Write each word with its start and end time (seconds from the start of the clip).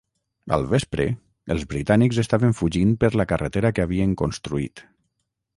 Al 0.55 0.63
vespre, 0.71 1.05
els 1.57 1.67
britànics 1.75 2.21
estaven 2.25 2.57
fugint 2.63 2.97
per 3.05 3.13
la 3.23 3.29
carretera 3.33 3.75
que 3.77 3.87
havien 3.89 4.21
construït. 4.23 4.87